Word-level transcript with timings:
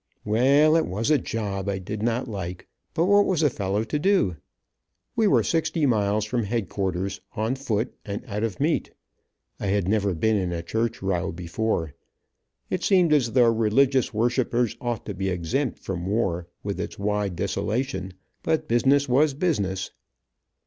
Well, 0.25 0.75
it 0.75 0.87
was 0.87 1.11
a 1.11 1.19
job 1.19 1.69
I 1.69 1.77
did 1.77 2.01
not 2.01 2.27
like, 2.27 2.67
but 2.95 3.05
what 3.05 3.23
was 3.27 3.43
a 3.43 3.51
fellow 3.51 3.83
to 3.83 3.99
do. 3.99 4.35
We 5.15 5.27
were 5.27 5.43
sixty 5.43 5.85
miles 5.85 6.25
from 6.25 6.41
headquarters, 6.45 7.21
on 7.35 7.53
foot 7.53 7.93
and 8.03 8.23
out 8.25 8.43
of 8.43 8.59
meat. 8.59 8.89
I 9.59 9.67
had 9.67 9.87
never 9.87 10.15
been 10.15 10.37
in 10.37 10.51
a 10.53 10.63
church 10.63 11.03
row 11.03 11.31
before. 11.31 11.93
It 12.67 12.83
seemed 12.83 13.13
as 13.13 13.33
though 13.33 13.51
religious 13.53 14.11
worshippers 14.11 14.75
ought 14.81 15.05
to 15.05 15.13
be 15.13 15.29
exempt 15.29 15.77
from 15.77 16.07
war, 16.07 16.47
with 16.63 16.79
its 16.79 16.97
wide 16.97 17.35
desolation. 17.35 18.13
But 18.41 18.67
business 18.67 19.07
was 19.07 19.35
business. 19.35 19.91